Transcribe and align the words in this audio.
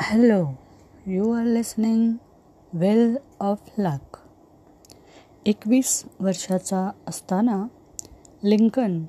Hello 0.00 0.52
you 1.06 1.32
are 1.32 1.44
listening 1.44 2.12
well 2.72 3.16
of 3.40 3.58
luck 3.78 4.16
एकवीस 5.46 6.04
वर्षाचा 6.20 6.90
असताना 7.06 7.66
लिंकन 8.44 9.04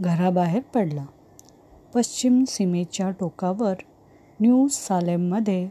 घराबाहेर 0.00 0.62
पडला. 0.74 1.06
पश्चिम 1.94 2.44
सीमेच्या 2.48 3.10
टोकावर 3.10 3.74
न्यू 4.40 4.68
सालेममध्ये 4.68 5.68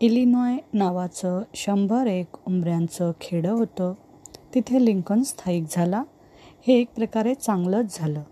इलिनॉय 0.00 0.56
नावाचं 0.72 1.42
शंभर 1.54 2.06
एक 2.06 2.26
उंबऱ्यांचं 2.46 3.12
खेडं 3.20 3.52
होतं. 3.52 3.92
तिथे 4.54 4.84
लिंकन 4.84 5.22
स्थायिक 5.22 5.64
झाला. 5.70 6.02
हे 6.66 6.74
एक 6.74 6.88
प्रकारे 6.96 7.34
चांगलंच 7.34 7.98
झालं. 7.98 8.22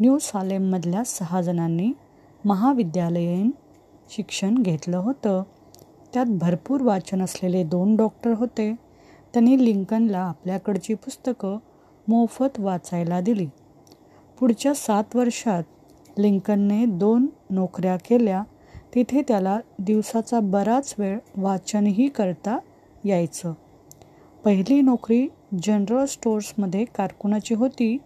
न्यू 0.00 0.18
सालेममधल्या 0.18 1.04
सहा 1.04 1.40
जणांनी 1.40 1.92
महाविद्यालयीन 2.44 3.50
शिक्षण 4.12 4.54
घेतलं 4.54 4.96
होतं. 4.96 5.42
त्यात 6.14 6.26
भरपूर 6.28 6.82
वाचन 6.82 7.22
असलेले 7.22 7.64
दोन 7.64 7.96
डॉक्टर 7.96 8.32
होते. 8.32 8.74
त्यांनी 9.32 9.64
लिंकनला 9.64 10.18
आपल्याकडची 10.18 10.94
पुस्तकं 10.94 11.58
मोफत 12.08 12.58
वाचायला 12.58 13.20
दिली. 13.20 13.46
पुढच्या 14.40 14.74
सात 14.74 15.16
वर्षात 15.16 15.62
लिंकनने 16.18 16.84
दोन 16.84 17.26
नोकऱ्या 17.50 17.96
केल्या. 17.96 18.42
तिथे 18.94 19.22
त्याला 19.28 19.58
दिवसाचा 19.78 20.40
बराच 20.40 20.94
वेळ 20.98 21.18
वाचनही 21.36 22.08
करता 22.08 22.58
यायचं. 23.04 23.52
पहिली 24.44 24.80
नोकरी 24.80 25.28
जनरल 25.62 26.04
स्टोर्समध्ये 26.04 26.84
कारकुनाची 26.84 27.54
होती 27.54 27.96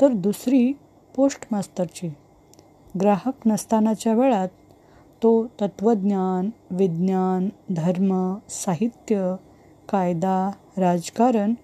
तर 0.00 0.08
दुसरी 0.08 0.72
पोस्टमास्तरची 1.16 2.08
ग्राहक 3.00 3.32
नसतानाच्या 3.46 4.14
वेळात 4.14 4.48
तो 5.22 5.46
तत्त्वज्ञान 5.60 6.50
विज्ञान 6.70 7.48
धर्म 7.70 8.34
साहित्य 8.48 9.34
कायदा 9.88 10.50
राजकारण 10.78 11.54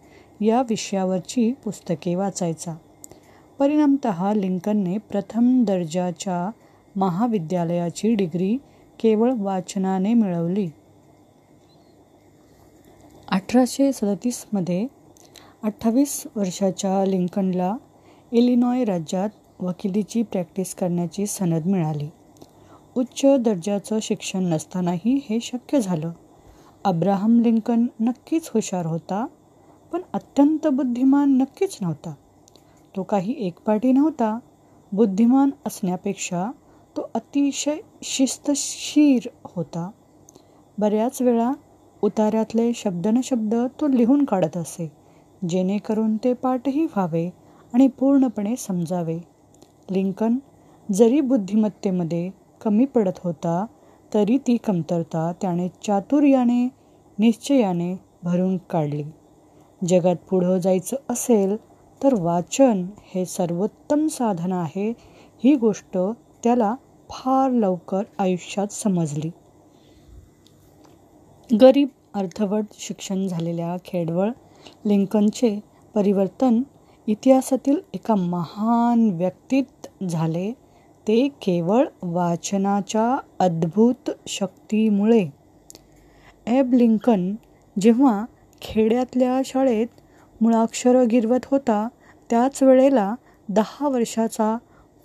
या 0.40 0.62
विषयावरची 0.62 1.52
पुस्तके 1.52 2.14
वाचायचा. 2.14 2.74
परिणामत 3.58 4.06
लिंकनने 4.36 4.98
प्रथम 4.98 5.64
दर्जाच्या 5.64 6.50
महाविद्यालयाची 6.96 8.14
डिग्री 8.14 8.56
केवळ 9.00 9.32
वाचनाने 9.36 10.14
मिळवली. 10.14 10.68
अठराशे 13.28 13.92
सदतीसमध्ये 13.92 14.86
अठ्ठावीस 15.62 16.26
वर्षाच्या 16.36 17.04
लिंकनला 17.04 17.76
इलिनॉय 18.32 18.84
राज्यात 18.84 19.28
वकिलीची 19.60 20.22
प्रॅक्टिस 20.22 20.74
करण्याची 20.74 21.26
सनद 21.26 21.66
मिळाली. 21.66 22.08
उच्च 22.96 23.24
दर्जाचं 23.40 23.98
शिक्षण 24.02 24.44
नसतानाही 24.44 25.20
हे 25.30 25.38
शक्य 25.40 25.80
झालं. 25.80 26.10
अब्राहम 26.84 27.40
लिंकन 27.40 27.86
नक्कीच 28.00 28.50
हुशार 28.54 28.86
होता 28.86 29.26
पण 29.92 30.00
अत्यंत 30.12 30.66
बुद्धिमान 30.66 31.36
नक्कीच 31.36 31.78
नव्हता. 31.80 32.14
तो 32.96 33.02
काही 33.02 33.34
एकपाटी 33.38 33.92
नव्हता. 33.92 34.38
बुद्धिमान 34.92 35.50
असण्यापेक्षा 35.66 36.50
तो 36.96 37.10
अतिशय 37.14 37.76
शिस्तशीर 38.02 39.28
होता. 39.44 39.90
बऱ्याच 40.78 41.22
वेळा 41.22 41.52
उतार्यातले 42.02 42.72
शब्द 42.74 43.54
तो 43.80 43.88
लिहून 43.88 44.24
काढत 44.24 44.56
असे 44.56 44.92
जेणेकरून 45.48 46.16
ते 46.16 46.32
पाठही 46.32 46.84
व्हावे 46.84 47.30
आणि 47.74 47.88
पूर्णपणे 47.88 48.56
समजावे. 48.56 49.18
लिंकन 49.90 50.36
जरी 50.88 51.20
बुद्धिमत्तेमध्ये 51.20 52.45
कमी 52.66 52.84
पडत 52.84 53.18
होता 53.24 53.66
तरी 54.14 54.38
ती 54.38 54.56
कमतरता 54.56 55.32
त्याने 55.40 55.68
चातुर्याने 55.68 56.68
निश्चयाने 57.18 57.94
भरून 58.22 58.56
काढली. 58.70 59.02
जगात 59.88 60.16
पुढं 60.30 60.58
जायचं 60.58 60.96
असेल 61.10 61.56
तर 62.02 62.14
वाचन 62.14 62.86
हे 63.14 63.24
सर्वोत्तम 63.24 64.06
साधन 64.06 64.52
आहे 64.52 64.92
ही 65.44 65.54
गोष्ट 65.54 65.98
त्याला 66.44 66.74
फार 67.10 67.50
लवकर 67.50 68.02
आयुष्यात 68.18 68.72
समजली. 68.72 69.30
गरीब 71.50 71.88
अर्थवट 72.14 72.64
शिक्षण 72.78 73.26
झालेल्या 73.26 73.76
खेडवळ 73.84 74.30
लिंकनचे 74.84 75.60
परिवर्तन 75.94 76.62
इतिहासातील 77.06 77.80
एका 77.94 78.14
महान 78.14 79.10
व्यक्तीत 79.10 80.04
झाले. 80.04 80.52
ते 81.08 81.28
केवळ 81.28 81.86
वाचनाच्या 82.02 83.18
अद्भुत 83.38 84.10
शक्तीमुळे. 84.28 85.28
एब 86.46 86.74
लिंकन 86.74 87.34
जेव्हा 87.80 88.24
खेड्यातल्या 88.62 89.40
शाळेत 89.44 89.86
मुळाक्षरं 90.40 91.08
गिरवत 91.10 91.44
होता 91.44 91.88
त्याच 92.30 92.62
वेळेला 92.62 93.14
दहा 93.48 93.88
वर्षाचा 93.88 94.58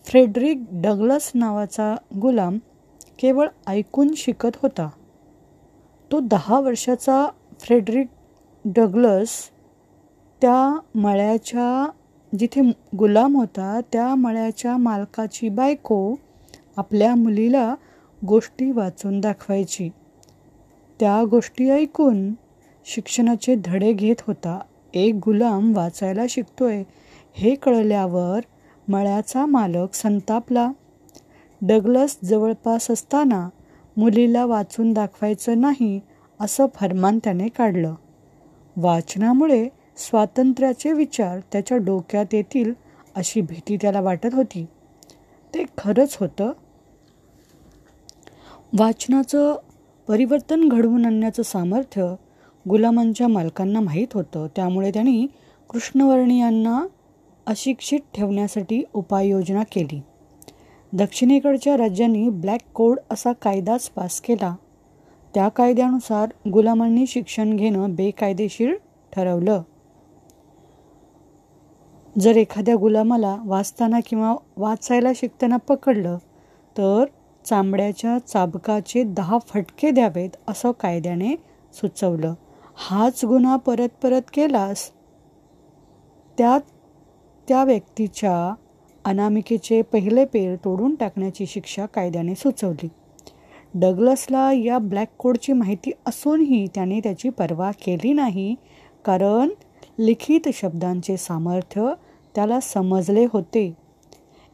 फ्रेडरिक 0.06 0.64
डगलस 0.72 1.32
नावाचा 1.36 1.96
गुलाम 2.22 2.58
केवळ 3.20 3.48
ऐकून 3.68 4.14
शिकत 4.18 4.58
होता. 4.64 4.90
तो 6.12 6.20
दहा 6.20 6.60
वर्षाचा 6.60 7.30
फ्रेडरिक 7.60 8.08
डगलस 8.66 9.50
त्या 10.42 10.80
मळ्याच्या 10.96 11.90
जिथे 12.40 12.62
गुलाम 12.98 13.36
होता 13.36 13.80
त्या 13.94 14.16
मळ्याच्या 14.16 14.78
मालकाची 14.78 15.50
बायको 15.50 16.16
आपल्या 16.78 17.16
मुलीला 17.16 17.76
गोष्टी 18.26 18.72
वाचून 18.72 19.20
दाखवायची. 19.20 19.90
त्या 21.00 21.24
गोष्टी 21.24 21.70
ऐकून 21.70 22.34
शिक्षणाचे 22.86 23.56
धडे 23.66 23.94
घेत 23.94 24.16
होता. 24.28 24.60
एक 24.94 25.16
गुलाम 25.26 25.76
वाचायला 25.76 26.24
शिकतोय 26.30 26.84
हे 27.34 27.56
कळल्यावर 27.56 28.40
मळ्याचा 28.88 29.46
मालक 29.46 29.94
संतापला. 29.94 30.72
डगलस 31.62 32.18
जवळपास 32.24 32.92
असताना 32.92 33.50
मुलीला 33.98 34.46
वाचून 34.46 34.94
दाखवायचं 34.94 35.62
नाही 35.62 36.00
असं 36.40 36.66
फरमान 36.76 37.20
त्याने 37.24 37.48
काढलं. 37.48 37.96
वाचनामुळे 38.78 39.70
स्वातंत्र्याचे 39.98 40.94
विचार 40.94 41.40
त्याच्या 41.40 41.78
डोक्यात 41.78 42.26
येतील 42.34 42.74
अशी 43.16 43.42
भीती 43.42 43.78
त्याला 43.78 44.02
वाटत 44.02 44.34
होती. 44.34 44.66
ते 45.54 45.64
खरंच 45.78 46.18
होतं? 46.20 46.52
वाचनाचं 48.80 49.56
परिवर्तन 50.08 50.70
घडवून 50.70 51.06
आणण्याचं 51.06 51.44
सामर्थ्य 51.44 52.16
गुलामांच्या 52.70 53.28
मालकांना 53.28 53.80
माहीत 53.80 54.08
होतं. 54.14 54.48
त्यामुळे 54.56 54.92
त्यांनी 54.94 55.28
कृष्णवर्णीयांना 55.70 56.88
अशिक्षित 57.46 58.00
ठेवण्यासाठी 58.14 58.84
उपाययोजना 58.94 59.64
केली. 59.64 60.02
दक्षिणेकडच्या 60.94 61.78
राज्यांनी 61.78 62.30
ब्लॅक 62.30 62.62
कोड 62.74 63.00
असा 63.12 63.32
कायदाच 63.32 63.90
पास 63.90 64.22
केला. 64.22 64.56
त्या 65.34 65.50
कायद्यानुसार 65.50 66.50
गुलामांनी 66.50 67.08
शिक्षण 67.08 67.56
घेणं 67.56 67.96
बेकायदेशीर 67.96 68.76
ठरवलं. 69.14 69.62
जर 72.20 72.38
एखाद्या 72.38 72.76
गुलामाला 72.76 73.38
वाचताना 73.46 74.00
किंवा 74.06 74.36
वाचायला 74.58 75.12
शिकताना 75.16 75.58
पकडलं 75.58 76.18
तर 76.78 77.06
चांबड्याच्या 77.46 78.18
चाबकाचे 78.18 79.04
दहा 79.04 79.38
फटके 79.38 79.92
द्यावेत 79.92 80.30
असं 80.48 80.72
कायद्याने 80.72 81.36
सुचवलं. 81.74 82.34
हाच 82.76 83.26
गुन्हा 83.26 83.56
परत 83.56 83.90
परत 84.04 84.22
केलास? 84.34 84.92
त्यात 86.38 86.62
त्या 87.48 87.64
व्यक्तीच्या 87.64 88.54
अनामिकेचे 89.06 89.82
पहिले 89.82 90.26
पेर 90.26 90.56
तोडून 90.56 90.96
टाकण्याची 90.96 91.46
शिक्षा 91.46 91.86
कायद्याने 91.86 92.36
सुचवली. 92.36 92.88
डगलसला 93.74 94.52
या 94.54 94.78
ब्लॅक 94.78 95.10
कोडची 95.18 95.54
माहिती 95.54 95.92
असूनही 96.06 96.68
त्याने 96.76 97.00
त्याची 97.00 97.30
पर्वा 97.30 97.72
केली 97.72 98.14
नाही 98.14 98.56
कारण 99.06 99.50
लिखित 100.02 100.40
शब्दांचे 100.54 101.18
सामर्थ्य 101.18 101.94
त्याला 102.36 102.60
समजले 102.60 103.26
होते. 103.34 103.74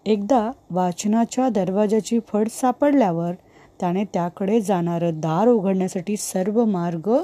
एकदा 0.05 0.51
वाचनाच्या 0.71 1.49
दरवाजाची 1.49 2.19
फड 2.27 2.47
सापडल्यावर 2.47 3.31
त्याने 3.79 4.03
त्याकडे 4.03 4.61
जाणारं 4.61 5.19
दार 5.19 5.47
उघडण्यासाठी 5.47 6.17
सर्व 6.17 6.65
मार्ग 6.65 7.17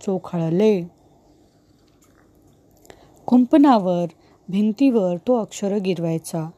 चोखाळले. 0.00 0.82
कुंपणावर 3.26 4.06
भिंतीवर 4.48 5.16
तो 5.16 5.40
अक्षर 5.40 5.76
गिरवायचा. 5.76 6.50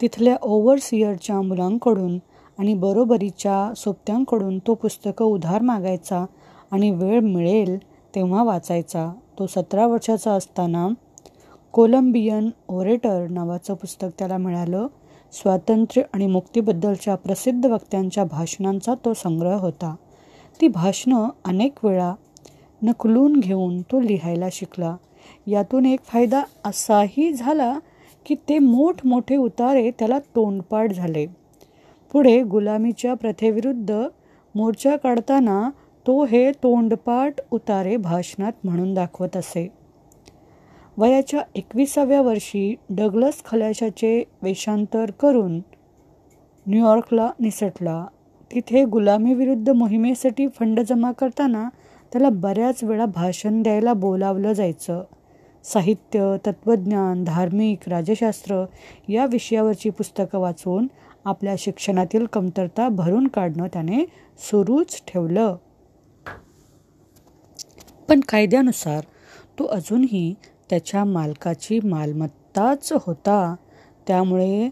तिथल्या 0.00 0.36
ओव्हरसियरच्या 0.42 1.40
मुलांकडून 1.40 2.18
आणि 2.58 2.74
बरोबरीच्या 2.74 3.74
सोबत्यांकडून 3.74 4.58
तो 4.58 4.74
पुस्तकं 4.74 5.24
उधार 5.24 5.62
मागायचा 5.62 6.24
आणि 6.70 6.90
वेळ 6.90 7.20
मिळेल 7.20 7.78
तेव्हा 8.18 8.42
वाचायचा. 8.42 9.12
तो 9.38 9.46
सतरा 9.46 9.86
वर्षाचा 9.86 10.32
असताना 10.32 10.88
कोलंबियन 11.72 12.50
ओरेटर 12.68 13.26
नावाचं 13.28 13.74
पुस्तक 13.74 14.08
त्याला 14.18 14.36
मिळालं. 14.36 14.86
स्वातंत्र्य 15.32 16.02
आणि 16.12 16.26
मुक्तीबद्दलच्या 16.26 17.14
प्रसिद्ध 17.14 17.66
वक्त्यांच्या 17.66 18.24
भाषणांचा 18.24 18.94
तो 19.04 19.14
संग्रह 19.14 19.54
होता. 19.54 19.96
ती 20.60 20.68
भाषणं 20.68 21.28
अनेक 21.44 21.84
वेळा 21.84 22.14
नकलून 22.82 23.40
घेऊन 23.40 23.82
तो 23.82 24.00
लिहायला 24.00 24.46
शिकला. 24.52 24.96
यातून 25.46 25.86
एक 25.86 26.00
फायदा 26.04 26.42
असाही 26.64 27.32
झाला 27.32 27.78
की 28.26 28.34
ते 28.48 28.58
मोठमोठे 28.58 29.36
उतारे 29.36 29.90
त्याला 29.90 30.18
तोंडपाठ 30.18 30.92
झाले. 30.92 31.26
पुढे 32.12 32.42
गुलामीच्या 32.42 33.14
प्रथेविरुद्ध 33.14 33.94
मोर्चा 34.54 34.96
काढताना 34.96 35.70
तो 36.08 36.24
हे 36.24 36.52
तोंडपाठ 36.52 37.34
उतारे 37.50 37.96
भाषणात 37.96 38.52
म्हणून 38.64 38.94
दाखवत 38.94 39.36
असे. 39.36 39.72
वयाच्या 40.96 41.40
एकविसाव्या 41.54 42.22
वर्षी 42.22 42.74
डगलस 42.90 43.42
खलाशाचे 43.44 44.24
वेषांतर 44.42 45.10
करून 45.10 45.60
न्यूयॉर्कला 46.66 47.30
निसटला. 47.40 48.06
तिथे 48.54 48.84
गुलामीविरुद्ध 48.84 49.70
मोहिमेसाठी 49.70 50.48
फंड 50.48 50.80
जमा 50.80 51.12
करताना 51.12 51.68
त्याला 52.12 52.28
बऱ्याच 52.28 52.84
वेळा 52.84 53.04
भाषण 53.04 53.62
द्यायला 53.62 53.92
बोलावलं 53.92 54.52
जायचं. 54.52 55.04
साहित्य 55.64 56.36
तत्त्वज्ञान 56.46 57.24
धार्मिक 57.24 57.88
राजशास्त्र 57.88 58.64
या 59.08 59.26
विषयावरची 59.26 59.90
पुस्तकं 59.90 60.38
वाचून 60.38 60.86
आपल्या 61.24 61.54
शिक्षणातील 61.58 62.26
कमतरता 62.26 62.88
भरून 62.88 63.26
काढणं 63.26 63.66
त्याने 63.72 64.04
सुरूच 64.38 65.02
ठेवलं. 65.08 65.56
पण 68.08 68.20
कायद्यानुसार 68.28 69.04
तो 69.58 69.64
अजूनही 69.64 70.34
त्याच्या 70.70 71.04
मालकाची 71.04 71.80
मालमत्ताच 71.84 72.92
होता. 72.92 73.54
त्यामुळे 74.06 74.68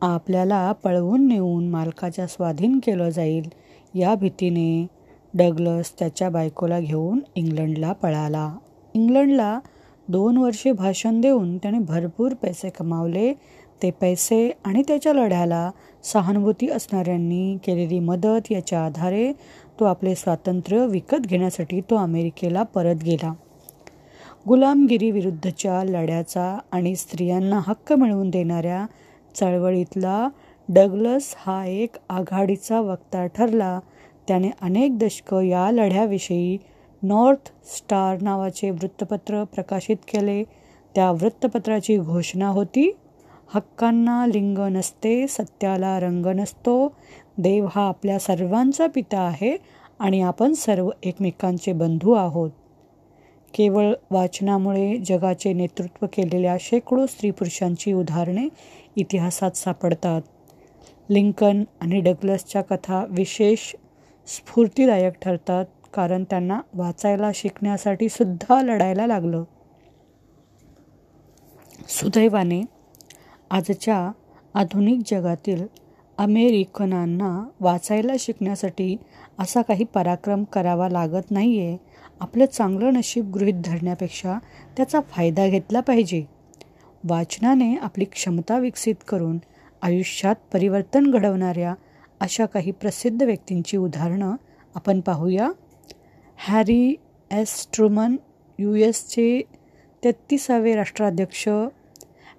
आपल्याला 0.00 0.72
पळवून 0.72 1.28
नेऊन 1.28 1.68
मालकाच्या 1.68 2.26
स्वाधीन 2.26 2.78
केलं 2.78 3.08
जाईल 3.08 3.48
या 3.94 4.14
भीतीने 4.14 4.86
डगलस 5.34 5.92
त्याच्या 5.98 6.28
बायकोला 6.30 6.80
घेऊन 6.80 7.20
इंग्लंडला 7.34 7.92
पळाला. 7.92 8.56
इंग्लंडला 8.94 9.58
दोन 10.08 10.36
वर्षे 10.36 10.72
भाषण 10.72 11.20
देऊन 11.20 11.56
त्याने 11.58 11.78
भरपूर 11.78 12.34
पैसे 12.34 12.70
कमावले. 12.70 13.32
ते 13.82 13.90
पैसे 13.90 14.50
आणि 14.64 14.82
त्याच्या 14.88 15.12
लढ्याला 15.12 15.70
सहानुभूती 16.04 16.68
असणाऱ्यांनी 16.68 17.56
केलेली 17.64 17.98
मदत 17.98 18.50
याच्या 18.50 18.84
आधारे 18.84 19.32
तो 19.82 19.86
आपले 19.86 20.14
स्वातंत्र्य 20.14 20.86
विकत 20.86 21.16
घेण्यासाठी 21.16 21.80
तो 21.80 21.96
अमेरिकेला 21.96 22.62
परत 22.62 22.94
गेला. 23.04 23.32
गुलामगिरीविरुद्धच्या 24.48 25.84
लढ्याचा 25.84 26.58
आणि 26.72 26.96
स्त्रियांना 26.96 27.60
हक्क 27.66 27.92
मिळवून 27.92 28.30
देणाऱ्या 28.30 28.86
चळवळीतला 29.34 30.28
डगलस 30.68 31.34
हा 31.38 31.66
एक 31.66 31.96
आघाडीचा 32.08 32.80
वक्ता 32.80 33.26
ठरला. 33.26 33.80
त्याने 34.28 34.50
अनेक 34.62 34.98
दशकं 34.98 35.40
या 35.40 35.70
लढ्याविषयी 35.70 36.58
नॉर्थ 37.02 37.50
स्टार 37.64 38.22
नावाचे 38.22 38.70
वृत्तपत्र 38.70 39.44
प्रकाशित 39.44 39.96
केले. 39.96 40.44
त्या 40.94 41.10
वृत्तपत्राची 41.10 41.98
घोषणा 41.98 42.48
होती 42.48 42.96
हक्कांना 43.54 44.26
लिंग 44.26 44.58
नसते 44.58 45.26
सत्याला 45.28 46.00
रंग 46.00 46.26
नसतो 46.26 46.94
देव 47.38 47.68
हा 47.74 47.88
आपल्या 47.88 48.18
सर्वांचा 48.18 48.86
पिता 48.86 49.20
आहे 49.20 49.56
आणि 49.98 50.22
आपण 50.22 50.52
सर्व 50.52 50.90
एकमेकांचे 51.02 51.72
बंधू 51.72 52.12
आहोत. 52.12 52.50
केवळ 53.54 53.94
वाचनामुळे 54.10 54.98
जगाचे 54.98 55.52
नेतृत्व 55.52 56.06
केलेल्या 56.12 56.56
शेकडो 56.60 57.06
स्त्री 57.06 57.30
पुरुषांची 57.30 57.92
उदाहरणे 57.92 58.48
इतिहासात 58.96 59.50
सापडतात. 59.50 60.22
लिंकन 61.10 61.64
आणि 61.80 62.00
डगलसच्या 62.00 62.62
कथा 62.62 63.06
विशेष 63.08 63.74
स्फूर्तीदायक 64.26 65.12
ठरतात 65.22 65.64
कारण 65.94 66.24
त्यांना 66.24 66.60
वाचायला 66.74 67.30
शिकण्यासाठी 67.34 68.08
सुद्धा 68.08 68.62
लढायला 68.62 69.06
लागलं. 69.06 69.44
सुदैवाने 71.88 72.62
आजच्या 73.50 74.12
आधुनिक 74.54 74.98
जगातील 75.06 75.66
अमेरिकनांना 76.18 77.48
वाचायला 77.60 78.12
शिकण्यासाठी 78.18 78.96
असा 79.38 79.62
काही 79.62 79.84
पराक्रम 79.84 80.44
करावा 80.44 80.88
लागत 80.88 81.30
नाही 81.30 81.58
आहे 81.60 81.76
आपलं 82.20 82.46
चांगलं 82.46 82.92
नशीब 82.94 83.30
गृहीत 83.30 83.62
धरण्यापेक्षा 83.64 84.38
त्याचा 84.76 85.00
फायदा 85.00 85.46
घेतला 85.46 85.80
पाहिजे. 85.80 86.24
वाचनाने 87.04 87.74
आपली 87.76 88.04
क्षमता 88.04 88.58
विकसित 88.58 88.94
करून 89.08 89.38
आयुष्यात 89.82 90.34
परिवर्तन 90.52 91.10
घडवणाऱ्या 91.10 91.74
अशा 92.20 92.46
काही 92.46 92.70
प्रसिद्ध 92.70 93.22
व्यक्तींची 93.22 93.76
उदाहरणं 93.76 94.36
आपण 94.74 95.00
पाहूया. 95.00 95.50
हॅरी 96.48 96.94
एस 97.30 97.68
ट्रुमन 97.74 98.16
यू 98.58 98.74
एसचे 98.74 99.40
तेहत्तीसावे 100.02 100.74
राष्ट्राध्यक्ष 100.74 101.48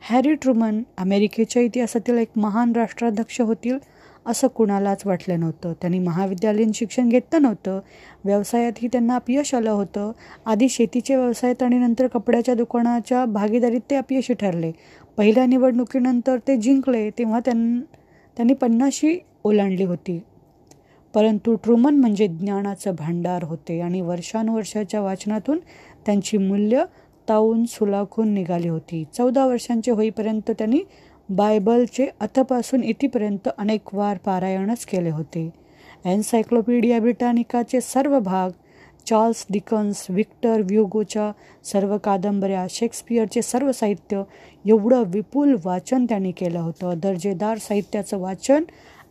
हॅरी 0.06 0.34
ट्रुमन 0.34 0.82
अमेरिकेच्या 0.98 1.62
इतिहासातील 1.62 2.18
एक 2.18 2.28
महान 2.36 2.74
राष्ट्राध्यक्ष 2.76 3.42
होतील 3.42 3.78
असं 4.26 4.48
कुणालाच 4.48 5.02
वाटलं 5.06 5.40
नव्हतं. 5.40 5.74
त्यांनी 5.74 6.00
महाविद्यालयीन 6.00 6.72
शिक्षण 6.72 7.10
घेतलं 7.10 7.42
नव्हतं. 7.42 7.80
व्यवसायातही 8.26 8.88
त्यांना 8.88 9.16
अपयश 9.16 9.54
आलं 9.56 9.72
होतं. 9.72 10.12
आधी 10.46 10.70
शेतीच्या 10.70 11.18
व्यवसायात 11.18 11.64
आणि 11.64 11.78
नंतर 11.78 12.08
कपड्याच्या 12.08 12.56
दुकानाच्या 12.56 13.26
भागीदारीत 13.26 13.82
ते 13.90 13.96
अपयशी 13.96 14.34
ठरले. 14.34 14.72
पहिल्या 15.18 15.46
निवडणुकीनंतर 15.46 16.38
ते 16.48 16.58
जिंकले 16.58 17.10
तेव्हा 17.10 17.40
त्यां 17.40 17.80
त्यांनी 18.38 18.54
पन्नाशी 18.54 19.20
ओलांडली 19.44 19.84
होती. 19.84 20.22
परंतु 21.14 21.56
ट्रुमन 21.56 21.96
म्हणजे 21.96 22.28
ज्ञानाचं 22.28 22.92
भांडार 22.92 23.44
होते 23.44 23.82
आणि 23.82 24.02
वर्षानुवर्षाच्या 24.02 25.02
वाचनातून 25.02 25.60
त्यांची 26.06 26.38
मूल्य 26.38 26.84
तावून 27.30 27.66
सुलाखून 27.66 28.30
निघाली 28.30 28.68
होती. 28.68 29.04
चौदा 29.14 29.46
वर्षांचे 29.46 29.92
होईपर्यंत 29.92 30.52
त्यांनी 30.52 30.80
बायबलचे 31.30 32.08
अथपासून 32.20 32.84
इथेपर्यंत 32.84 33.50
अनेक 33.58 33.96
वार 33.96 34.18
पारायणच 34.18 34.86
केले 34.86 35.10
होते. 35.10 35.50
एन्सायक्लोपीडिया 36.06 37.00
ब्रिटानिकाचे 37.00 37.82
सर्व 37.82 38.20
भाग 38.20 38.50
चार्ल्स 39.06 39.46
डिकन्स 39.50 40.06
विक्टर 40.10 40.62
व्ह्युगोच्या 40.62 41.32
सर्व 41.64 41.98
कादंबऱ्या 41.98 42.66
शेक्सपियरचे 42.70 43.42
सर्व 43.42 43.72
साहित्य 43.72 44.22
एवढं 44.66 45.04
विपुल 45.06 45.56
वाचन 45.66 46.06
त्यांनी 46.06 46.32
केलं 46.32 46.60
होतं. 46.60 46.94
दर्जेदार 46.98 47.58
साहित्याचं 47.58 48.18
वाचन 48.18 48.64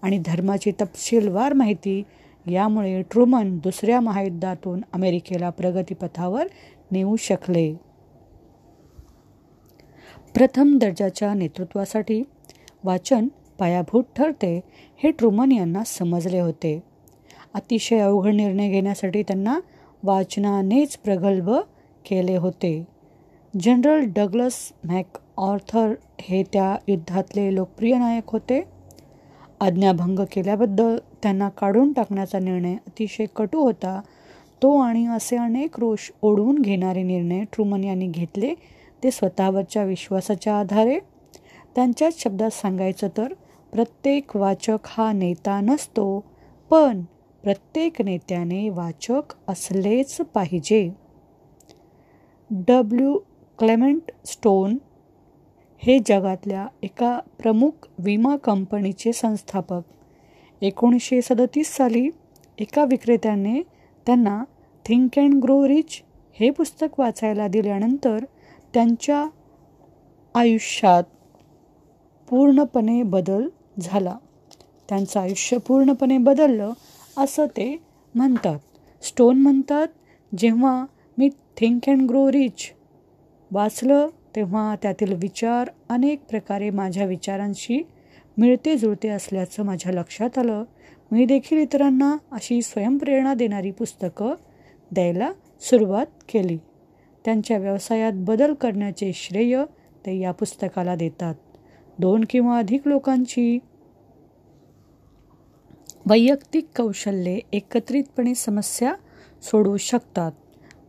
आणि 0.02 0.18
धर्माची 0.18 0.70
तपशीलवार 0.70 1.52
माहिती 1.52 2.02
यामुळे 2.46 3.02
ट्रुमन 3.02 3.58
दुसऱ्या 3.58 4.00
महायुद्धातून 4.00 4.80
अमेरिकेला 4.92 5.50
प्रगतीपथावर 5.50 6.46
नेऊ 6.90 7.16
शकले. 7.16 7.91
प्रथम 10.34 10.78
दर्जाच्या 10.78 11.34
नेतृत्वासाठी 11.34 12.22
वाचन 12.84 13.28
पायाभूत 13.58 14.04
ठरते 14.16 14.60
हे 15.02 15.10
ट्रुमन 15.10 15.52
यांना 15.52 15.82
समजले 15.86 16.38
होते. 16.40 16.82
अतिशय 17.54 17.98
अवघड 17.98 18.34
निर्णय 18.34 18.68
घेण्यासाठी 18.70 19.22
त्यांना 19.22 19.60
वाचनानेच 20.02 20.96
प्रगल्भ 20.96 21.50
केले 22.10 22.36
होते. 22.36 22.86
जनरल 23.60 24.04
डगलस 24.16 24.72
मॅक 24.84 25.18
ऑर्थर 25.36 25.94
हे 26.20 26.42
त्या 26.42 26.76
युद्धातले 26.88 27.54
लोकप्रिय 27.54 27.98
नायक 27.98 28.22
होते. 28.26 28.62
आज्ञाभंग 29.60 30.18
केल्याबद्दल 30.18 30.96
त्यांना 31.22 31.48
काढून 31.48 31.92
टाकण्याचा 31.92 32.38
निर्णय 32.38 32.72
अतिशय 32.72 33.26
कटू 33.36 33.60
होता. 33.60 34.00
तो 34.62 34.78
आणि 34.78 35.06
असे 35.06 35.36
अनेक 35.36 35.80
रोष 35.80 36.10
ओढवून 36.22 36.58
घेणारे 36.58 37.02
निर्णय 37.02 37.44
ट्रुमन 37.52 37.84
यांनी 37.84 38.06
घेतले 38.06 38.54
ते 39.02 39.10
स्वतःवरच्या 39.10 39.84
विश्वासाच्या 39.84 40.58
आधारे. 40.60 40.98
त्यांच्याच 41.74 42.22
शब्दात 42.22 42.50
सांगायचं 42.50 43.08
तर 43.16 43.32
प्रत्येक 43.72 44.36
वाचक 44.36 44.78
हा 44.84 45.12
नेता 45.12 45.60
नसतो 45.60 46.24
पण 46.70 47.02
प्रत्येक 47.42 48.02
नेत्याने 48.02 48.68
वाचक 48.68 49.34
असलेच 49.48 50.16
पाहिजे. 50.16 50.90
डब्ल्यू. 52.50 53.18
क्लेमेंट 53.58 54.12
स्टोन 54.24 54.76
हे 55.78 55.98
जगातल्या 56.06 56.66
एका 56.82 57.20
प्रमुख 57.38 57.86
विमा 57.98 58.36
कंपनीचे 58.36 59.12
संस्थापक. 59.12 59.80
एकोणीसशे 60.62 61.22
सदतीस 61.22 61.76
साली 61.76 62.08
एका 62.58 62.84
विक्रेत्याने 62.84 63.62
त्यांना 64.06 64.44
थिंक 64.84 65.18
अँड 65.18 65.34
ग्रो 65.34 65.68
रिच 65.68 66.02
हे 66.40 66.50
पुस्तक 66.50 67.00
वाचायला 67.00 67.48
दिल्यानंतर 67.48 68.24
त्यांच्या 68.74 69.26
आयुष्यात 70.34 71.04
पूर्णपणे 72.28 73.02
बदल 73.02 73.48
झाला. 73.80 74.16
त्यांचं 74.88 75.20
आयुष्य 75.20 75.58
पूर्णपणे 75.58 76.18
बदललं 76.18 76.72
असं 77.16 77.46
ते 77.46 77.82
म्हणतात. 78.14 78.58
स्टोन 79.02 79.38
म्हणतात 79.38 79.86
जेव्हा 80.38 80.84
मी 81.18 81.28
थिंक 81.28 81.88
अँड 81.88 82.08
ग्रो 82.08 82.32
रिच 82.32 82.70
वाचलं 83.50 84.08
तेव्हा 84.36 84.74
त्यातील 84.82 85.12
विचार 85.12 85.70
अनेक 85.88 86.20
प्रकारे 86.30 86.70
माझ्या 86.70 87.06
विचारांशी 87.06 87.82
मिळते 88.38 88.76
जुळते 88.76 89.08
असल्याचं 89.08 89.62
माझ्या 89.62 89.92
लक्षात 89.92 90.38
आलं. 90.38 90.64
मी 91.10 91.24
देखील 91.24 91.58
इतरांना 91.58 92.16
अशी 92.32 92.62
स्वयंप्रेरणा 92.62 93.34
देणारी 93.34 93.70
पुस्तकं 93.70 94.34
द्यायला 94.90 95.32
सुरुवात 95.60 96.06
केली. 96.28 96.58
त्यांच्या 97.24 97.58
व्यवसायात 97.58 98.12
बदल 98.14 98.54
करण्याचे 98.54 99.12
श्रेय 99.14 99.64
ते 100.06 100.18
या 100.18 100.32
पुस्तकाला 100.32 100.94
देतात. 100.94 101.34
दोन 101.98 102.24
किंवा 102.30 102.58
अधिक 102.58 102.88
लोकांची 102.88 103.58
वैयक्तिक 106.06 106.66
कौशल्ये 106.76 107.40
एकत्रितपणे 107.52 108.34
समस्या 108.34 108.94
सोडवू 109.42 109.76
शकतात. 109.76 110.32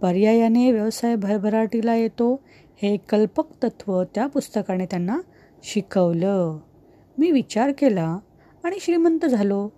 पर्यायाने 0.01 0.71
व्यवसाय 0.71 1.15
भरभराटीला 1.15 1.95
येतो 1.95 2.39
हे 2.81 2.97
कल्पक 2.97 3.63
तत्त्व 3.63 4.03
त्या 4.03 4.27
पुस्तकाने 4.27 4.85
त्यांना 4.85 5.19
शिकवलं. 5.63 6.57
मी 7.17 7.31
विचार 7.31 7.71
केला 7.71 8.19
आणि 8.63 8.77
श्रीमंत 8.79 9.25
झालो. 9.25 9.69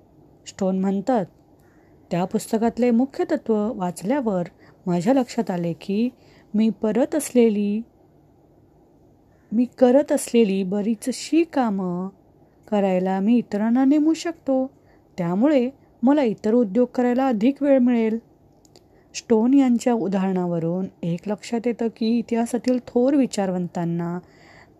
स्टोन 0.47 0.79
म्हणतात 0.79 1.25
त्या 2.11 2.25
पुस्तकातले 2.25 2.91
मुख्य 2.91 3.23
तत्त्व 3.23 3.71
वाचल्यावर 3.75 4.43
माझ्या 4.85 5.13
लक्षात 5.13 5.51
आले 5.51 5.73
की 5.73 6.09
मी 6.55 6.69
परत 6.69 7.15
असलेली 7.15 7.81
मी 9.51 9.65
करत 9.79 10.11
असलेली 10.11 10.63
बरीचशी 10.63 11.43
कामं 11.43 12.09
करायला 12.71 13.19
मी 13.19 13.37
इतरांना 13.37 13.85
नेमू 13.85 14.13
शकतो. 14.13 14.69
त्यामुळे 15.17 15.69
मला 16.03 16.23
इतर 16.23 16.53
उद्योग 16.53 16.87
करायला 16.95 17.27
अधिक 17.27 17.63
वेळ 17.63 17.79
मिळेल. 17.79 18.19
स्टोन 19.15 19.53
यांच्या 19.53 19.93
उदाहरणावरून 19.93 20.85
एक 21.03 21.19
लक्षात 21.27 21.59
येतं 21.65 21.87
की 21.87 22.17
इतिहासातील 22.19 22.79
थोर 22.87 23.13
विचारवंतांना 23.13 24.19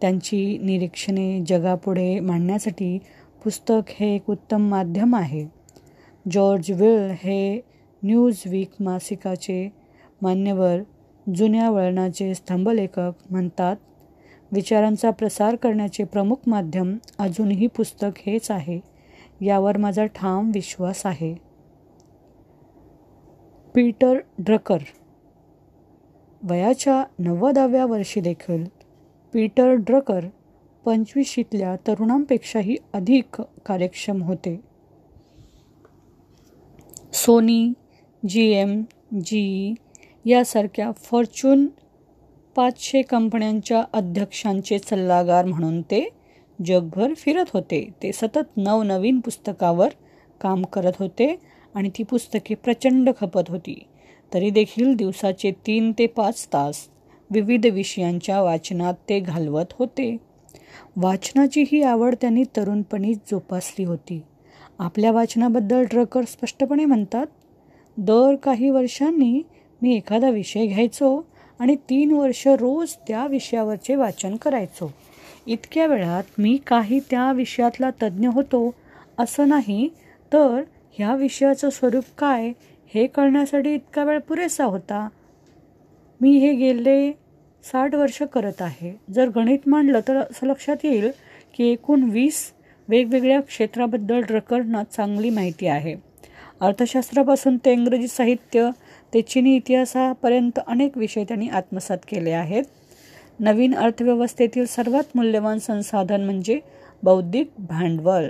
त्यांची 0.01 0.58
निरीक्षणे 0.58 1.44
जगापुढे 1.48 2.20
मांडण्यासाठी 2.20 3.00
पुस्तक 3.44 3.89
हे 3.89 4.15
एक 4.15 4.29
उत्तम 4.29 4.70
माध्यम 4.70 5.15
आहे. 5.15 5.48
जॉर्ज 6.32 6.72
विल 6.72 7.12
हे 7.12 7.62
न्यूज 8.03 8.41
वीक 8.46 8.72
मासिकाचे 8.79 9.74
मान्यवर 10.22 10.79
जुन्या 11.34 11.70
वळणाचे 11.70 12.36
स्तंभलेखक 12.36 13.12
म्हणतात 13.29 13.75
विचारांचा 14.51 15.10
प्रसार 15.10 15.55
करण्याचे 15.55 16.03
प्रमुख 16.03 16.36
माध्यम 16.48 16.98
अजूनही 17.20 17.67
पुस्तक 17.67 18.20
हेच 18.27 18.51
आहे 18.51 18.79
यावर 19.41 19.77
माझा 19.77 20.05
ठाम 20.05 20.51
विश्वास 20.53 21.05
आहे. 21.05 21.36
Peter 23.75 24.17
Drucker. 24.38 24.77
वयाच्या 26.44 27.03
नव्वदाव्या 27.20 27.86
वर्षी 27.86 28.20
देखील 28.20 28.65
पीटर 29.34 29.72
ड्रकर 29.72 30.25
पंचवीशीतल्या 30.86 31.75
तरुणांपेक्षाही 31.75 32.75
अधिक 32.94 33.41
कार्यक्षम 33.41 34.22
होते. 34.24 34.62
सोनी 37.13 37.74
जी 38.29 38.51
एम 38.51 38.84
जी 39.25 39.74
यासारख्या 40.25 40.91
फॉर्च्यून 40.91 41.67
पाचशे 42.55 43.01
कंपन्यांच्या 43.01 43.84
अध्यक्षांचे 43.94 44.79
सल्लागार 44.79 45.46
म्हणून 45.46 45.82
ते 45.82 46.10
जगभर 46.65 47.13
फिरत 47.13 47.46
होते. 47.53 47.89
ते 48.03 48.12
सतत 48.13 48.58
नवनवीन 48.58 49.20
पुस्तकावर 49.20 49.89
काम 50.41 50.63
करत 50.63 50.94
होते 51.00 51.36
आणि 51.75 51.89
ती 51.89 52.03
पुस्तके 52.03 52.55
प्रचंड 52.55 53.10
खपत 53.20 53.50
होती. 53.50 53.86
तरी 54.34 54.50
देखील 54.50 54.96
दिवसाचे 54.96 55.51
तीन 55.51 55.91
ते 55.91 56.08
पाच 56.08 56.48
तास 56.53 56.88
विविध 57.29 57.65
विषयांच्या 57.65 58.41
वाचनात 58.41 58.94
ते 59.10 59.20
घालवत 59.20 59.74
होते. 59.79 60.17
वाचनाची 60.96 61.63
ही 61.72 61.82
आवड 61.82 62.15
त्यांनी 62.22 62.44
तरुणपणीच 62.58 63.17
जोपासली 63.32 63.86
होती. 63.86 64.22
आपल्या 64.79 65.12
वाचनाबद्दल 65.12 65.84
ड्रकर 65.84 66.22
स्पष्टपणे 66.22 66.86
म्हणतात 66.86 67.27
दर 67.98 68.36
काही 68.36 68.70
वर्षांनी 68.70 69.41
मी 69.82 69.96
एखादा 69.96 70.29
विषय 70.29 70.65
घ्यायचो 70.65 71.27
आणि 71.60 71.75
तीन 71.75 72.12
वर्ष 72.12 72.48
रोज 72.48 72.94
त्या 73.08 73.27
विषयावरचे 73.27 73.96
वाचन 73.96 74.36
करायचो. 74.36 74.91
इतक्या 75.48 75.86
वेळात 75.88 76.24
मी 76.38 76.58
काही 76.67 77.00
त्या 77.00 77.32
विषयातला 77.32 77.89
तज्ज्ञ 77.89 78.27
होतो 78.27 78.75
असं 79.17 79.50
नाही 79.50 79.88
तर 80.34 80.62
ह्या 80.94 81.15
विषयाचं 81.15 81.70
स्वरूप 81.70 82.03
काय 82.17 82.51
हे 82.94 83.08
कळण्यासाठी 83.08 83.74
इतका 83.74 84.03
वेळ 84.03 84.20
पुरेसा 84.20 84.63
होता. 84.63 85.10
मी 86.22 86.38
हे 86.38 86.53
गेले 86.53 87.12
साठ 87.63 87.96
वर्ष 87.96 88.22
करत 88.22 88.62
आहे. 88.62 89.00
जर 89.13 89.29
गणित 89.36 89.67
मांडलं 89.67 90.00
तर 90.08 90.15
असं 90.15 90.48
लक्षात 90.48 90.75
येईल 90.84 91.12
की 91.58 91.67
एकूण 91.67 92.03
वीस 92.03 92.51
वेगवेगळ्या 92.89 93.41
क्षेत्राबद्दल 93.41 94.22
ड्रकरना 94.22 94.84
चांगली 94.84 95.29
माहिती 95.29 95.67
आहे. 95.67 95.96
अर्थशास्त्रापासून 96.62 97.58
ते 97.58 97.72
इंग्रजी 97.72 98.08
साहित्य 98.08 98.70
ते 99.15 99.22
चिनी 99.22 99.55
इतिहासापर्यंत 99.55 100.60
अनेक 100.67 100.98
विषय 100.98 101.24
त्यांनी 101.24 101.48
आत्मसात 101.48 101.98
केले 102.07 102.31
आहेत. 102.31 102.63
नवीन 103.39 103.75
अर्थव्यवस्थेतील 103.75 104.65
सर्वात 104.65 105.15
मूल्यवान 105.15 105.60
संसाधन 105.60 106.22
म्हणजे 106.22 106.60
बौद्धिक 107.03 107.50
भांडवल 107.60 108.29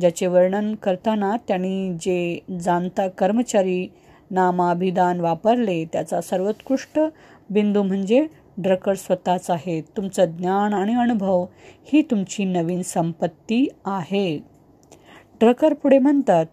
ज्याचे 0.00 0.26
वर्णन 0.26 0.74
करताना 0.74 1.36
त्यांनी 1.48 1.92
जे 2.00 2.38
जाणता 2.60 3.08
कर्मचारी 3.08 3.88
नामाभिधान 4.30 5.20
वापरले 5.20 5.84
त्याचा 5.84 6.20
सर्वोत्कृष्ट 6.20 7.00
बिंदू 7.50 7.82
म्हणजे 7.82 8.26
ड्रकर 8.58 8.94
स्वतःच 8.94 9.50
आहे. 9.50 9.80
तुमचं 9.80 10.24
ज्ञान 10.24 10.74
आणि 10.74 10.94
अनुभव 10.94 11.44
ही 11.92 12.02
तुमची 12.02 12.44
नवीन 12.44 12.82
संपत्ती 12.82 13.68
आहे. 13.84 14.38
ड्रकर 15.40 15.72
पुढे 15.72 15.98
म्हणतात 15.98 16.46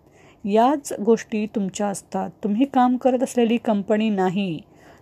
याच 0.46 0.94
गोष्टी 1.06 1.46
तुमच्या 1.46 1.88
असतात. 1.88 2.30
तुम्ही 2.44 2.66
काम 2.66 2.98
करत 2.98 3.24
असलेली 3.24 3.58
कंपनी 3.58 4.10
नाही. 4.10 4.60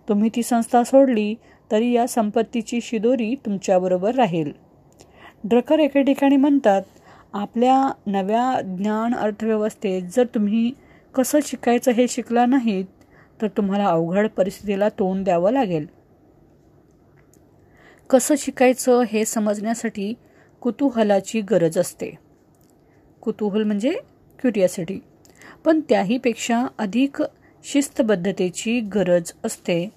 तुम्ही 0.10 0.30
ती 0.36 0.44
संस्था 0.44 0.84
सोडली 0.84 1.36
तरी 1.72 1.92
या 1.92 2.08
संपत्तीची 2.08 2.82
शिदोरी 2.82 3.36
तुमच्याबरोबर 3.36 4.16
राहील. 4.16 4.52
ड्रकर 5.44 5.80
एके 5.80 6.04
ठिकाणी 6.04 6.38
म्हणतात 6.38 6.82
आपल्या 7.34 7.92
नव्या 8.08 8.62
ज्ञान 8.62 9.16
अर्थव्यवस्थेत 9.16 10.02
जर 10.16 10.26
तुम्ही 10.26 10.72
कसं 11.16 11.40
शिकायचं 11.44 11.92
हे 11.92 12.08
शिकला 12.08 12.46
नाहीत 12.46 12.86
तर 13.42 13.48
तुम्हाला 13.48 13.86
अवघड 13.86 14.28
परिस्थितीला 14.30 14.90
तोंड 14.90 15.24
द्यावं 15.24 15.52
लागेल. 15.52 15.86
कसं 18.10 18.36
शिकायचं 18.38 19.02
हे 19.02 19.26
समजण्यासाठी 19.26 20.14
कुतूहलाची 20.62 21.42
गरज 21.42 21.78
असते. 21.78 22.12
कुतूहल 23.22 23.64
म्हणजे 23.64 23.92
क्युरियासिटी 24.40 25.00
पण 25.66 25.80
त्याहीपेक्षा 25.90 26.66
अधिक 26.78 27.24
शिस्तबद्धतेची 27.64 28.80
गरज 28.80 29.32
असते. 29.44 29.90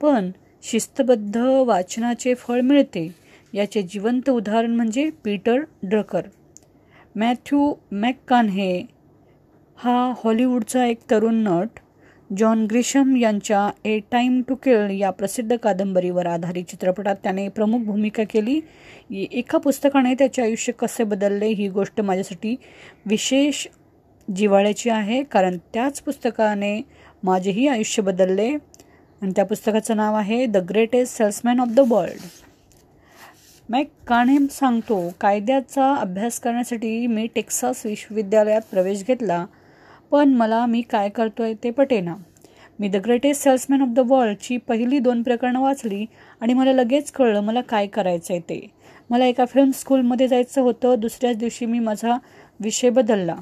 पण 0.00 0.30
शिस्तबद्ध 0.62 1.36
वाचनाचे 1.66 2.34
फळ 2.34 2.60
मिळते. 2.60 3.14
याचे 3.54 3.82
जिवंत 3.82 4.30
उदाहरण 4.30 4.74
म्हणजे 4.74 5.10
पीटर 5.24 5.58
ड्रकर. 5.82 6.22
मॅथ्यू 7.16 7.74
मॅककान्हे 7.92 8.82
हा 9.76 10.12
हॉलिवूडचा 10.24 10.86
एक 10.86 11.00
तरुण 11.10 11.34
नट. 11.34 11.68
जॉन 12.36 12.66
ग्रिशम 12.70 13.16
यांच्या 13.16 13.70
ए 13.84 13.98
टाईम 14.12 14.42
टू 14.48 14.54
किल 14.54 15.00
या 15.00 15.10
प्रसिद्ध 15.10 15.56
कादंबरीवर 15.56 16.26
आधारित 16.26 16.64
चित्रपटात 16.64 17.16
त्याने 17.22 17.48
प्रमुख 17.48 17.78
भूमिका 17.78 18.22
केली. 18.30 18.60
एका 19.32 19.58
पुस्तकाने 19.58 20.14
त्याचे 20.14 20.42
आयुष्य 20.42 20.72
कसे 20.72 21.04
बदलले 21.04 21.46
ही 21.46 21.68
गोष्ट 21.68 22.00
माझ्यासाठी 22.00 22.56
विशेष 23.06 23.66
जिवाळ्याची 24.36 24.90
आहे 24.90 25.22
कारण 25.22 25.56
त्याच 25.74 26.00
पुस्तकाने 26.02 26.80
माझेही 27.22 27.66
आयुष्य 27.68 28.02
बदलले. 28.02 28.48
आणि 29.22 29.32
त्या 29.36 29.44
पुस्तकाचं 29.44 29.96
नाव 29.96 30.14
आहे 30.14 30.44
the 30.46 30.56
greatest 30.68 31.16
salesman 31.18 31.60
of 31.60 31.68
the 31.68 31.80
world 31.88 32.20
Mac 33.68 33.86
काणेम 34.06 34.46
सांगतो. 34.50 35.00
कायद्याचा 35.20 35.94
अभ्यास 35.94 36.38
करण्यासाठी 36.40 37.06
मी 37.06 37.26
टेक्सास 37.34 37.84
विश्वविद्यालयात 37.86 38.62
प्रवेश 38.70 39.04
घेतला 39.06 39.44
पण 40.10 40.32
मला 40.34 40.64
मी 40.66 40.80
काय 40.82 41.08
करतो 41.08 41.42
आहे 41.42 41.54
ते 41.64 41.70
पटेना. 41.70 42.14
मी 42.78 42.88
the 42.88 42.96
greatest 42.96 43.42
salesman 43.42 43.82
of 43.82 43.88
the 43.88 44.00
वर्ल्डची 44.06 44.56
पहिली 44.56 44.98
दोन 44.98 45.22
प्रकरणं 45.22 45.60
वाचली 45.60 46.04
आणि 46.40 46.54
मला 46.54 46.72
लगेच 46.72 47.10
कळलं 47.12 47.40
मला 47.40 47.60
काय 47.60 47.86
करायचं 47.86 48.34
आहे 48.34 48.40
ते. 48.40 48.66
मला 49.10 49.26
एका 49.26 49.44
फिल्म 49.44 49.70
स्कूलमध्ये 49.70 50.28
जायचं 50.28 50.62
होतं. 50.62 50.94
दुसऱ्याच 51.00 51.36
दिवशी 51.36 51.66
मी 51.66 51.78
माझा 51.78 52.16
विषय 52.60 52.90
बदलला. 52.90 53.36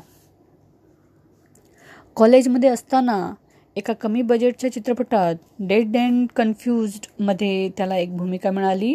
कॉलेजमध्ये 2.18 2.68
असताना 2.68 3.16
एका 3.76 3.92
कमी 3.92 4.22
बजेटच्या 4.22 4.70
चित्रपटात 4.72 5.34
डेड 5.58 5.96
अँड 5.96 6.26
कन्फ्युज्डमध्ये 6.36 7.68
त्याला 7.76 7.96
एक 7.96 8.16
भूमिका 8.16 8.50
मिळाली. 8.50 8.94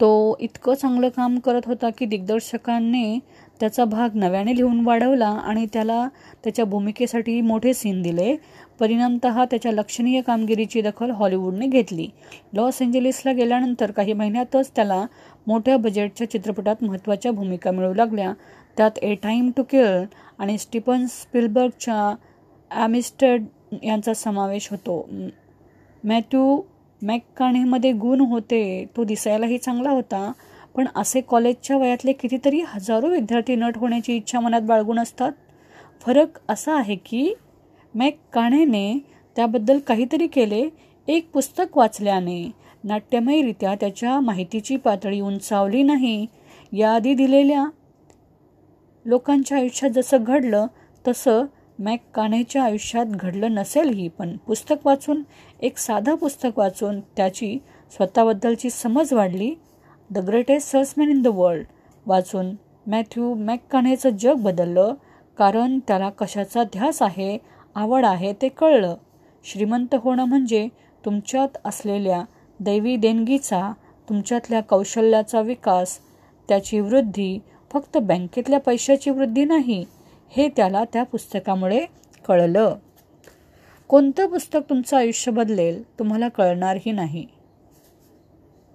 तो 0.00 0.36
इतकं 0.40 0.74
चांगलं 0.74 1.08
काम 1.08 1.38
करत 1.38 1.66
होता 1.66 1.88
की 1.98 2.06
दिग्दर्शकांनी 2.06 3.18
त्याचा 3.60 3.84
भाग 3.84 4.16
नव्याने 4.16 4.56
लिहून 4.56 4.80
वाढवला 4.80 5.28
आणि 5.28 5.64
त्याला 5.72 6.06
त्याच्या 6.44 6.64
भूमिकेसाठी 6.64 7.40
मोठे 7.40 7.72
सीन 7.74 8.02
दिले. 8.02 8.34
परिणामत 8.80 9.26
त्याच्या 9.26 9.72
लक्षणीय 9.72 10.20
कामगिरीची 10.20 10.82
दखल 10.82 11.10
हॉलिवूडने 11.10 11.66
घेतली. 11.66 12.08
लॉस 12.52 12.82
एंजलिसला 12.82 13.32
गेल्यानंतर 13.32 13.90
काही 13.90 14.12
महिन्यातच 14.12 14.70
त्याला 14.76 15.04
मोठ्या 15.46 15.76
बजेटच्या 15.76 16.30
चित्रपटात 16.30 16.84
महत्त्वाच्या 16.84 17.32
भूमिका 17.32 17.70
मिळू 17.70 17.94
लागल्या. 17.94 18.32
त्यात 18.76 18.98
ए 19.02 19.14
टाईम 19.14 19.50
टू 19.56 19.62
किल 19.62 20.04
आणि 20.38 20.58
स्टीफन 20.58 21.06
स्पिलबर्गच्या 21.06 22.14
ॲमिस्टर्ड 22.74 23.44
यांचा 23.82 24.14
समावेश 24.14 24.68
होतो. 24.70 25.06
मॅथ्यू 26.04 26.60
मॅककाणेमध्ये 27.02 27.92
गुण 27.92 28.20
होते 28.20 28.84
तो 28.96 29.04
दिसायलाही 29.04 29.58
चांगला 29.58 29.90
होता 29.90 30.30
पण 30.74 30.86
असे 30.96 31.20
कॉलेजच्या 31.20 31.76
वयातले 31.76 32.12
कितीतरी 32.12 32.60
हजारो 32.68 33.08
विद्यार्थी 33.08 33.56
नट 33.56 33.76
होण्याची 33.78 34.16
इच्छा 34.16 34.40
मनात 34.40 34.62
बाळगून 34.62 34.98
असतात. 34.98 35.32
फरक 36.02 36.38
असा 36.48 36.74
आहे 36.78 36.94
की 36.96 37.32
मॅक 37.94 38.16
काणेने 38.32 38.98
त्याबद्दल 39.36 39.78
काहीतरी 39.78 40.26
केले 40.26 40.68
एक 41.08 41.30
पुस्तक 41.32 41.76
वाचल्याने. 41.78 42.50
नाट्यमयरित्या 42.84 43.74
त्याच्या 43.74 44.18
माहितीची 44.20 44.76
पातळी 44.76 45.20
उंचावली 45.20 45.82
नाही. 45.82 46.26
याआधी 46.72 47.14
दिलेल्या 47.14 47.64
लोकांच्या 49.04 49.58
आयुष्यात 49.58 49.90
जसं 49.90 50.24
घडलं 50.24 50.66
तसं 51.04 51.44
मॅक 51.78 52.00
कानेच्या 52.14 52.62
आयुष्यात 52.62 53.06
घडलं 53.06 53.54
नसेलही 53.54 54.08
पण 54.08 54.36
पुस्तक 54.36 54.86
वाचून 54.86 55.22
एक 55.62 55.78
साधं 55.78 56.14
पुस्तक 56.14 56.58
वाचून 56.58 57.00
त्याची 57.16 57.56
स्वतःबद्दलची 57.92 58.70
समज 58.70 59.12
वाढली. 59.12 59.54
The 60.10 60.18
greatest 60.18 60.70
salesman 60.70 61.10
in 61.10 61.22
the 61.22 61.26
world 61.26 61.66
वाचून 62.06 62.54
मॅथ्यू 62.86 63.32
मॅककान्हेचं 63.34 64.10
जग 64.10 64.34
बदललं 64.34 64.94
कारण 65.38 65.78
त्याला 65.88 66.10
कशाचा 66.10 66.62
ध्यास 66.64 67.02
आहे 67.02 67.38
आवड 67.74 68.04
आहे 68.04 68.32
ते 68.42 68.48
कळलं. 68.48 68.94
श्रीमंत 69.44 69.94
होणं 69.94 70.24
म्हणजे 70.24 70.66
तुमच्यात 71.04 71.56
असलेल्या 71.64 72.22
दैवी 72.60 72.96
देणगीचा 72.96 73.72
तुमच्यातल्या 74.08 74.60
कौशल्याचा 74.60 75.40
विकास 75.40 75.98
त्याची 76.48 76.80
वृद्धी 76.80 77.38
फक्त 77.70 77.98
बँकेतल्या 77.98 78.60
पैशाची 78.60 79.10
वृद्धी 79.10 79.44
नाही 79.44 79.84
हे 80.36 80.48
त्याला 80.48 80.84
त्या 80.84 81.02
पुस्तकामुळे 81.02 81.86
कळलं. 82.28 82.76
कोणतं 83.88 84.26
पुस्तक 84.26 84.60
तुमचं 84.70 84.96
आयुष्य 84.96 85.32
बदलेल 85.32 85.98
तुम्हाला 85.98 86.28
कळणारही 86.28 86.92
नाही. 86.92 87.26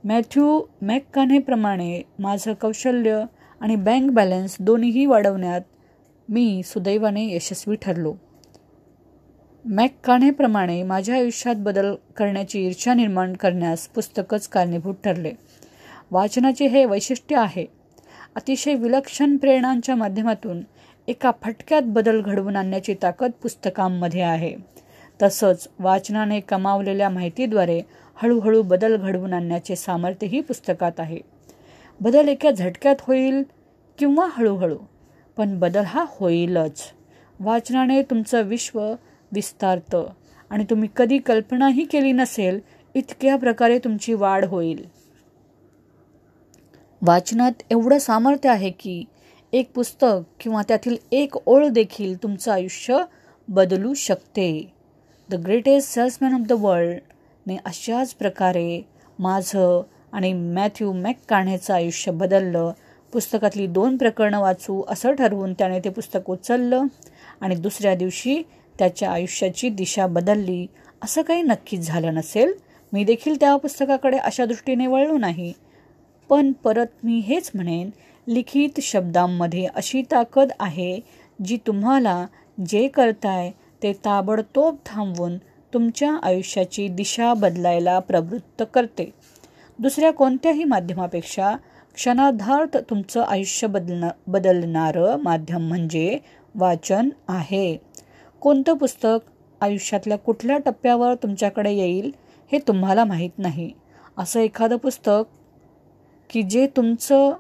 मॅथ्यू 0.04 0.62
मॅककानेप्रमाणे 0.82 2.02
माझं 2.20 2.54
कौशल्य 2.54 3.24
आणि 3.60 3.76
बँक 3.76 4.12
बॅलन्स 4.12 4.58
दोन्हीही 4.60 5.06
वाढवण्यात 5.06 5.62
मी 6.30 6.62
सुदैवाने 6.66 7.36
यशस्वी 7.36 7.76
ठरलो. 7.76 8.14
मॅककानेप्रमाणे 9.66 10.84
माझ्या 10.84 11.16
आयुष्यात 11.16 11.56
बदल 11.58 11.96
करण्याची 12.18 12.66
ईर्षा 12.66 12.94
निर्माण 12.94 13.34
करण्यास 13.34 13.88
पुस्तकच 13.88 14.48
कारणीभूत 14.48 14.96
ठरले. 15.06 15.32
वाचनाचे 16.12 16.66
हे 16.66 16.86
वैशिष्ट्य 16.86 17.36
आहे. 17.36 17.66
अतिशय 18.36 18.74
विलक्षण 18.74 19.38
प्रेरणांच्या 19.38 19.96
माध्यमातून 19.96 20.62
एका 21.10 21.32
फटक्यात 21.42 21.82
बदल 21.86 22.22
घडवून 22.22 22.56
आणण्याची 22.56 22.94
ताकद 22.94 23.32
पुस्तकांमध्ये 23.44 24.22
आहे. 24.22 24.56
तसंच 25.22 25.68
वाचनाने 25.80 26.40
कमावलेल्या 26.40 27.10
माहितीद्वारे 27.10 27.82
हळूहळू 28.16 28.62
बदल 28.62 28.96
घडवून 28.98 29.34
आणण्याचे 29.34 29.76
सामर्थ्यही 29.76 30.42
पुस्तकात 30.42 31.00
आहे. 31.00 31.20
बदल 32.02 32.28
एका 32.28 32.52
झटक्यात 32.52 32.96
होईल 33.00 33.44
किंवा 34.00 34.28
हळूहळू 34.32 34.78
पण 35.38 35.60
बदल 35.60 35.84
हा 35.84 36.06
होईलच. 36.10 36.82
वाचनाने 37.40 38.02
तुमचं 38.02 38.42
विश्व 38.42 38.94
विस्तारतं 39.32 40.10
आणि 40.50 40.66
तुम्ही 40.70 40.90
कधी 40.96 41.18
कल्पनाही 41.18 41.86
केली 41.86 42.12
नसेल 42.12 42.60
इतक्या 42.94 43.36
प्रकारे 43.36 43.80
तुमची 43.80 44.14
वाढ 44.14 44.46
होईल. 44.46 44.88
वाचनात 47.02 47.64
एवढं 47.70 47.98
सामर्थ्य 47.98 48.50
आहे 48.50 48.70
की 48.70 49.04
एक 49.54 49.72
पुस्तक 49.76 50.26
किंवा 50.40 50.62
त्यातील 50.68 50.96
एक 51.12 51.36
ओळ 51.46 51.68
देखील 51.68 52.24
तुमचं 52.24 52.52
आयुष्य 52.52 52.98
बदलू 53.48 53.94
शकते. 53.94 54.74
The 55.30 55.36
greatest 55.36 55.90
salesman 55.90 56.34
of 56.34 56.48
the 56.48 56.52
वर्ल्डने 56.52 57.58
अशाच 57.66 58.14
प्रकारे 58.14 58.82
माझं 59.20 59.82
आणि 60.12 60.34
मॅथ्यू 60.34 60.94
मॅक 60.94 61.18
काढण्याचं 61.30 61.74
आयुष्य 61.74 62.12
बदललं. 62.12 62.72
पुस्तकातली 63.14 63.68
दोन 63.68 63.98
प्रकरणं 63.98 64.40
वाचू 64.40 64.84
असं 64.88 65.12
ठरवून 65.12 65.54
त्याने 65.54 65.80
ते 65.80 65.90
पुस्तक 65.90 66.30
उचललं 66.30 66.84
आणि 67.42 67.56
दुसऱ्या 67.56 67.96
दिवशी 67.96 68.42
त्याच्या 68.80 69.12
आयुष्याची 69.12 69.70
दिशा 69.70 70.08
बदलली. 70.08 70.68
असं 71.04 71.22
काही 71.22 71.42
नक्कीच 71.42 71.88
झालं 71.88 72.14
नसेल. 72.14 72.54
मी 72.94 73.04
देखील 73.04 73.36
त्या 73.40 73.56
पुस्तकाकडे 73.56 74.18
अशा 74.18 74.46
दृष्टीने 74.46 74.88
वळलो 74.88 75.18
नाही. 75.18 75.54
पण 76.30 76.52
परत 76.52 76.88
मी 77.04 77.20
हेच 77.20 77.52
म्हणेन 77.56 77.90
लिखित 78.30 78.80
शब्दांमध्ये 78.82 79.66
अशी 79.66 80.02
ताकद 80.02 80.52
आहे 80.60 81.00
जी 81.46 81.58
तुम्हाला 81.68 82.26
जे 82.68 82.88
करताय 82.88 83.52
ते 83.84 83.94
ताबडतोब 83.94 84.76
थांबवून 84.86 85.38
तुमच्या 85.74 86.12
आयुष्याची 86.24 86.88
दिशा 86.88 87.34
बदलायला 87.34 88.00
प्रवृत्त 88.00 88.64
करते. 88.74 89.14
दुसऱ्या 89.80 90.12
कोणत्याही 90.14 90.64
माध्यमापेक्षा 90.64 91.56
क्षणार्धार्थ 91.96 92.78
तुमचं 92.78 93.22
आयुष्य 93.22 93.68
बदलणं 93.68 94.10
बदलणारं 94.28 95.18
माध्यम 95.18 95.68
म्हणजे 95.68 96.18
वाचन 96.56 97.10
आहे. 97.28 97.78
कोणतं 98.42 98.74
पुस्तक 98.74 99.18
आयुष्यातल्या 99.62 100.18
कुठल्या 100.18 100.58
टप्प्यावर 100.58 101.14
तुमच्याकडे 101.14 101.72
येईल 101.72 102.12
हे 102.52 102.60
तुम्हाला 102.60 103.06
माहीत 103.06 103.38
नाही. 103.38 103.72
असं 104.18 104.40
एखादं 104.40 104.78
पुस्तक 104.78 105.22
की 106.30 106.44
जे 106.44 106.68
तुमचं 106.68 107.34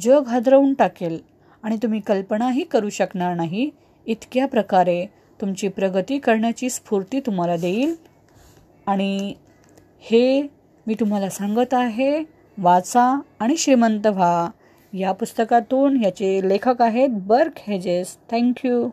जग 0.00 0.26
हादरवून 0.26 0.74
टाकेल 0.74 1.18
आणि 1.62 1.76
तुम्ही 1.76 2.00
कल्पनाही 2.00 2.62
करू 2.62 2.88
शकणार 2.88 3.34
नाही 3.34 3.70
इतक्या 4.06 4.46
प्रकारे 4.46 5.06
तुमची 5.40 5.68
प्रगती 5.68 6.18
करण्याची 6.18 6.70
स्फूर्ती 6.70 7.20
तुम्हाला 7.20 7.56
देईल. 7.56 7.94
आणि 8.86 9.34
हे 10.00 10.42
मी 10.86 10.94
तुम्हाला 10.94 11.30
सांगत 11.30 11.74
आहे 11.74 12.24
वाचा 12.58 13.20
आणि 13.40 13.56
श्रीमंत 13.56 14.06
व्हा. 14.06 14.48
या 14.92 15.12
पुस्तकातून 15.12 16.04
याचे 16.04 16.48
लेखक 16.48 16.82
आहेत 16.82 17.08
बर्क 17.12 17.52
हेजेस. 17.58 18.16
थँक्यू. 18.30 18.88